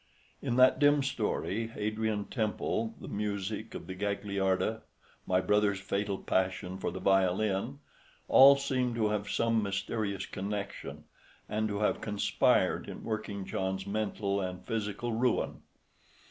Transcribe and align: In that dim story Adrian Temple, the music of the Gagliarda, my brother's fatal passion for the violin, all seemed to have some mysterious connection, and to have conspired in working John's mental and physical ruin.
In 0.41 0.55
that 0.55 0.79
dim 0.79 1.03
story 1.03 1.71
Adrian 1.75 2.25
Temple, 2.25 2.95
the 2.99 3.07
music 3.07 3.75
of 3.75 3.85
the 3.85 3.93
Gagliarda, 3.93 4.81
my 5.27 5.41
brother's 5.41 5.79
fatal 5.79 6.17
passion 6.17 6.79
for 6.79 6.89
the 6.89 6.99
violin, 6.99 7.77
all 8.27 8.55
seemed 8.55 8.95
to 8.95 9.09
have 9.09 9.29
some 9.29 9.61
mysterious 9.61 10.25
connection, 10.25 11.03
and 11.47 11.67
to 11.67 11.81
have 11.81 12.01
conspired 12.01 12.89
in 12.89 13.03
working 13.03 13.45
John's 13.45 13.85
mental 13.85 14.41
and 14.41 14.65
physical 14.65 15.11
ruin. 15.13 15.61